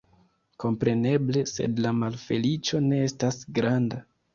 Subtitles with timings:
[0.63, 4.07] Kompreneble, sed la malfeliĉo ne estas granda.